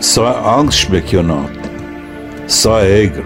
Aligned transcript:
Sa 0.00 0.30
angsh 0.56 0.86
kjo 1.08 1.20
natë, 1.20 1.60
sa 2.48 2.78
e 2.88 2.92
egrë. 3.02 3.24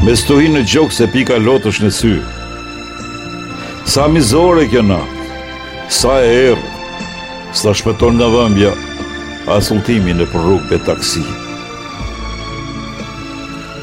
Me 0.00 0.14
stuhin 0.16 0.54
në 0.56 0.62
gjokë 0.64 0.94
se 0.96 1.08
pika 1.12 1.36
lotësh 1.36 1.80
në 1.84 1.90
sy. 1.92 2.12
Sa 3.84 4.06
mizore 4.08 4.64
kjo 4.72 4.80
natë, 4.88 5.24
sa 5.92 6.16
e 6.24 6.30
erë. 6.50 6.70
Sa 7.52 7.74
shpeton 7.76 8.16
në 8.16 8.30
dhëmbja, 8.32 8.70
asultimi 9.58 10.16
në 10.16 10.24
rrugë 10.32 10.70
për 10.70 10.82
taksi. 10.88 11.24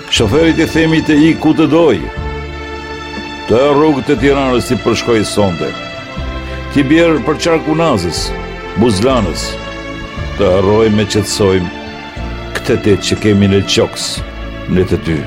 Shoferit 0.10 0.58
i 0.58 0.66
themi 0.74 1.04
të 1.06 1.20
i 1.22 1.32
ku 1.38 1.54
të 1.58 1.70
dojë. 1.70 2.14
Të 3.48 3.60
e 3.62 3.70
rrugë 3.78 4.08
të 4.10 4.18
tiranës 4.26 4.74
i 4.74 4.80
përshkojë 4.88 5.30
sonde. 5.36 5.70
Ti 6.74 6.82
bjerë 6.90 7.22
për 7.30 7.40
qarkunazës, 7.46 8.26
buzlanës, 8.82 9.52
të 10.34 10.46
arrojmë 10.50 11.04
e 11.06 11.08
qëtësojmë 11.14 11.82
këtë 12.58 12.76
të 12.86 12.94
që 13.06 13.16
kemi 13.22 13.46
në 13.52 13.58
qoks 13.70 14.06
në 14.74 14.86
të 14.90 14.98
ty. 15.06 15.18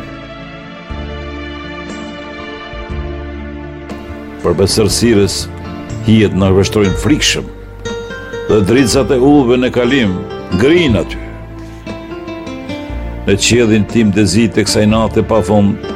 Për 4.42 4.56
besërsirës, 4.58 5.36
hijet 6.10 6.34
në 6.38 6.48
rështrojmë 6.56 6.98
frikshëm 7.04 7.46
dhe 8.50 8.58
dritësat 8.66 9.14
e 9.14 9.20
uve 9.30 9.60
në 9.62 9.70
kalim, 9.78 10.16
grinë 10.58 11.04
aty. 11.04 11.22
Në 13.30 13.38
qedhin 13.46 13.86
tim 13.94 14.10
të 14.14 14.26
zi 14.32 14.48
të 14.56 14.66
e 14.66 15.22
pa 15.30 15.38
fund, 15.42 15.86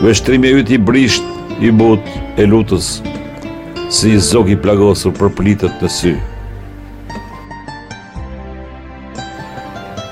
veshtrimi 0.00 0.56
yt 0.62 0.70
i 0.72 0.78
brisht, 0.78 1.22
i 1.60 1.68
but, 1.70 2.00
e 2.40 2.48
lutës, 2.48 2.94
si 3.92 4.16
zog 4.20 4.48
i 4.48 4.56
plagosur 4.56 5.12
për 5.20 5.36
plitët 5.36 5.82
të 5.84 5.88
syrë. 6.00 6.28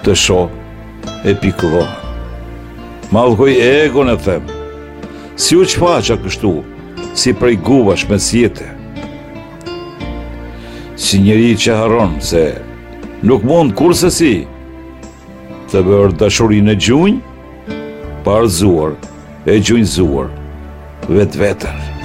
të 0.04 0.14
sho 0.16 0.38
e 1.30 1.34
pikua. 1.42 1.84
Malkoj 3.12 3.50
ego 3.64 4.04
në 4.06 4.14
them, 4.24 4.46
si 5.40 5.58
u 5.58 5.64
qfa 5.68 5.98
që 6.06 6.16
kështu, 6.24 6.52
si 7.20 7.34
prej 7.36 7.56
guva 7.66 7.96
shmesjete. 7.98 8.68
Si 11.00 11.20
njëri 11.24 11.52
që 11.64 11.76
haron, 11.80 12.16
se 12.20 12.44
nuk 13.26 13.44
mund 13.44 13.74
kur 13.78 13.94
se 13.96 14.10
si, 14.16 14.32
të 15.72 15.84
bërë 15.86 16.16
dashurin 16.22 16.72
e 16.72 16.76
gjunj, 16.80 17.20
parëzuar 18.26 18.96
e 19.46 19.56
gjunjzuar 19.60 20.28
vetë 21.10 21.44
vetër. 21.44 21.99